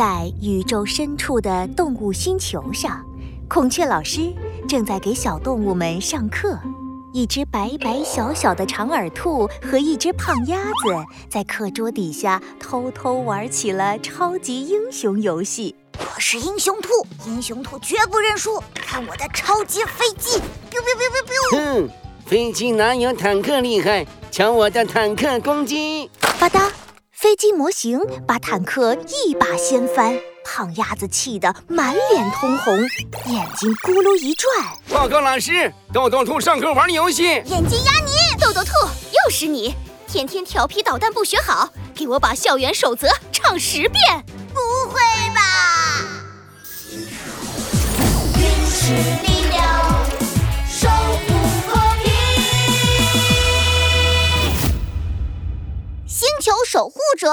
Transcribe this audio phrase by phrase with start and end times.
[0.00, 3.04] 在宇宙深处的动物星球上，
[3.46, 4.32] 孔雀老师
[4.66, 6.58] 正在给小动物们上课。
[7.12, 15.76] 一只白白小小的长耳兔和一只胖鸭子在课桌底下偷偷玩起了超级英雄游戏。
[15.98, 16.88] 我是英雄兔，
[17.26, 18.58] 英雄兔绝不认输！
[18.74, 20.38] 看我的超级飞机
[20.70, 21.82] ！biu biu biu biu biu！
[21.82, 21.90] 哼，
[22.24, 24.06] 飞机哪有坦克厉害？
[24.30, 26.10] 瞧我的坦克攻击！
[26.38, 26.70] 吧嗒。
[27.20, 32.74] 飞机模型把坦克一把掀翻，胖鸭子气得满脸通红，
[33.26, 34.50] 眼睛咕噜一转。
[34.88, 38.40] 报告老师，豆豆兔上课玩游戏，眼睛压你！
[38.40, 38.70] 豆豆兔，
[39.12, 39.74] 又是你，
[40.08, 44.24] 天天调皮捣蛋不学好，给我把校园守则唱十遍。
[44.54, 44.98] 不会
[45.34, 45.42] 吧？
[56.72, 57.32] 守护者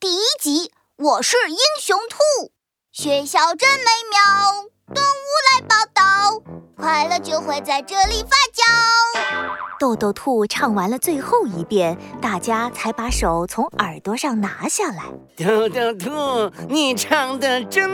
[0.00, 2.52] 第一集，我是英雄兔。
[2.90, 4.62] 学校真美妙，
[4.94, 6.42] 动物来报道，
[6.74, 9.78] 快乐就会在这里发酵。
[9.78, 15.04] 豆豆兔唱完了最后一遍，大家才把手从耳朵上拿下来。
[15.36, 17.86] 豆豆兔，你唱的真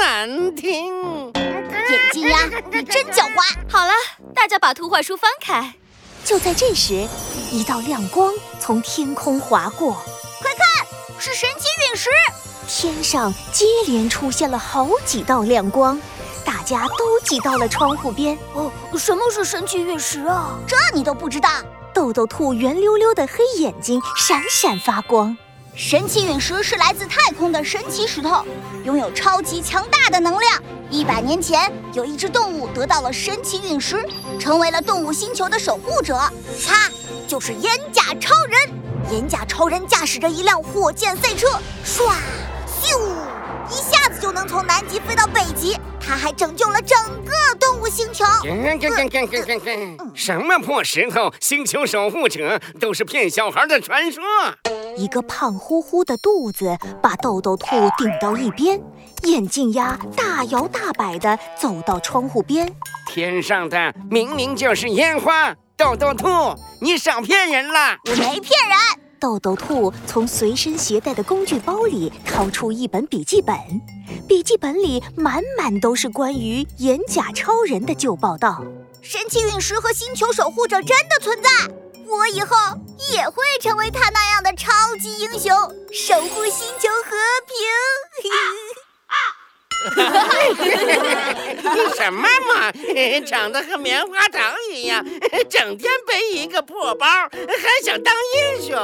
[0.00, 1.32] 难听。
[1.32, 2.38] 眼睛呀，
[2.72, 3.56] 你真狡猾。
[3.68, 3.92] 好了，
[4.34, 5.74] 大家把图画书翻开。
[6.24, 7.06] 就在这时，
[7.52, 9.96] 一道亮光从天空划过。
[11.20, 12.08] 是神奇陨石，
[12.66, 16.00] 天上接连出现了好几道亮光，
[16.46, 18.38] 大家都挤到了窗户边。
[18.54, 20.58] 哦，什么是神奇陨石啊？
[20.66, 21.50] 这你都不知道？
[21.92, 25.36] 豆豆兔圆溜溜的黑眼睛闪闪发光。
[25.74, 28.42] 神奇陨石是来自太空的神奇石头，
[28.84, 30.62] 拥有超级强大的能量。
[30.88, 36.18] 一百年前，有一只动物得到了神奇陨石，成为了动物星球的守护者。
[36.66, 36.90] 它
[37.28, 38.79] 就是烟甲超人。
[39.10, 41.48] 眼甲超人驾驶着一辆火箭赛车，
[41.84, 42.12] 唰，
[42.80, 42.96] 咻，
[43.68, 45.76] 一下子就能从南极飞到北极。
[46.00, 48.24] 他还拯救了整个动物星球。
[50.14, 51.32] 什么破石头？
[51.40, 54.22] 星球守护者都是骗小孩的传说。
[54.96, 57.66] 一个胖乎乎的肚子把豆豆兔
[57.98, 58.80] 顶到一边，
[59.24, 62.72] 眼镜鸭大摇大摆地走到窗户边。
[63.08, 65.52] 天上的明明就是烟花。
[65.76, 66.28] 豆豆兔，
[66.80, 67.96] 你少骗人了！
[68.04, 68.99] 我没骗人。
[69.20, 73.54] 豆豆兔从随身携带的工具包里掏出一本笔记本，
[74.26, 78.64] 笔记本里满满都是关于眼甲超人的旧报道。
[79.02, 81.50] 神奇陨石和星球守护者真的存在，
[82.06, 82.56] 我以后
[83.12, 85.52] 也会成为他那样的超级英雄，
[85.92, 87.16] 守护星球和
[87.46, 88.69] 平。
[91.96, 92.70] 什么嘛，
[93.26, 95.04] 长得和棉花糖一样，
[95.48, 98.74] 整天背一个破包，还想当英雄，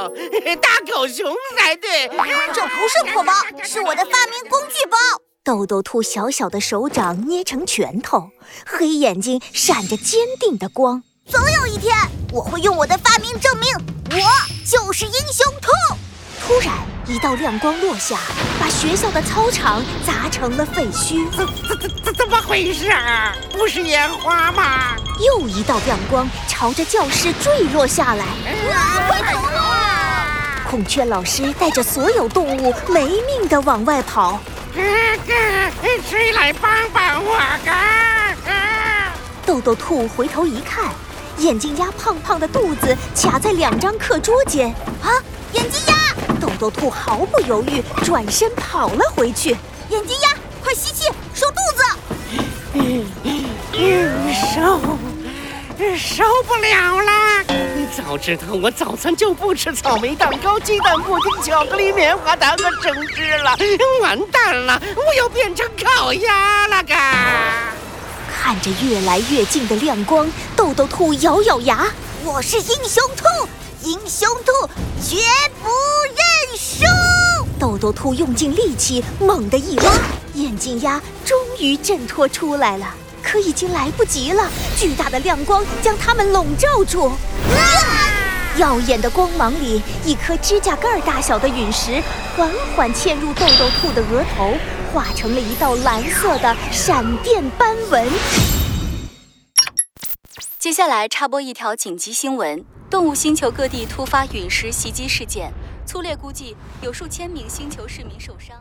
[0.61, 2.07] 大狗熊才对。
[2.53, 4.97] 这不是破包，是我的发明工具包。
[5.43, 8.31] 豆豆兔小小的手掌捏成拳头，
[8.65, 11.03] 黑眼睛闪着坚定的光。
[11.29, 11.95] 总有一天，
[12.31, 13.69] 我会用我的发明证明，
[14.11, 14.17] 我
[14.65, 15.71] 就是英雄兔。
[16.45, 16.73] 突然，
[17.07, 18.17] 一道亮光落下，
[18.67, 21.25] 把学校的操场砸成了废墟。
[21.31, 23.33] 怎怎怎怎么回事啊？
[23.53, 24.93] 不是烟花吗？
[25.25, 28.25] 又一道亮光朝着教室坠落下来。
[28.25, 30.65] 啊快走啊！
[30.69, 34.37] 孔雀老师带着所有动物没命的往外跑。
[34.75, 34.81] 哥
[35.25, 35.33] 哥，
[36.05, 37.37] 谁来帮帮我？
[37.63, 37.71] 哥
[38.45, 38.51] 哥！
[39.45, 40.91] 豆豆兔回头一看，
[41.37, 44.67] 眼镜鸭胖胖的肚子卡在两张课桌间。
[45.01, 45.07] 啊，
[45.53, 45.96] 眼镜鸭！
[46.47, 49.49] 豆豆兔毫不犹豫，转身跑了回去。
[49.89, 50.29] 眼睛鸭，
[50.63, 51.83] 快吸气，收肚子。
[54.55, 54.79] 收，
[55.97, 57.11] 受不了了！
[57.95, 63.55] 早知道我早餐就不吃草莓蛋糕、鸡蛋布丁、巧克力棉花糖和橙汁了。
[64.01, 66.81] 完蛋了，我要变成烤鸭了！
[66.83, 67.73] 嘎！
[68.39, 71.87] 看着越来越近的亮光，豆豆兔咬咬牙
[72.23, 73.25] ：“我是英雄兔，
[73.83, 74.69] 英雄兔
[75.03, 75.17] 绝
[75.61, 75.69] 不。”
[77.59, 79.91] 豆豆兔用尽力气，猛地一拉，
[80.35, 82.93] 眼镜鸭终于挣脱出来了。
[83.23, 87.11] 可已经来不及了，巨大的亮光将它们笼罩住。
[88.57, 92.01] 耀眼的光芒里，一颗指甲盖大小的陨石
[92.35, 94.53] 缓缓嵌入豆豆兔的额头，
[94.93, 98.07] 化成了一道蓝色的闪电斑纹。
[100.57, 105.51] 接下来插播一条紧急新闻：动物星球各地突发陨石袭击事件。
[105.85, 108.57] 粗略估计，有数千名星球市民受伤。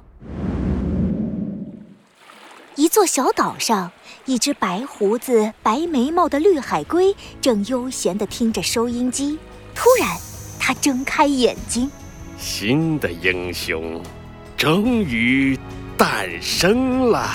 [2.74, 3.90] 一座小岛上，
[4.24, 9.38] 一只白胡子、白眉毛的绿海龟正悠闲地听着收音机。
[9.74, 10.08] 突然，
[10.58, 11.90] 它睁开眼睛，
[12.36, 14.02] 新的英雄
[14.56, 15.58] 终于
[15.96, 17.30] 诞生了。